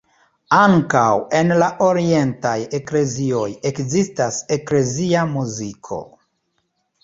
Ankaŭ 0.59 1.11
en 1.39 1.53
la 1.63 1.67
orientaj 1.89 2.55
eklezioj 2.79 3.45
ekzistas 3.73 4.43
eklezia 4.59 5.31
muziko. 5.39 6.05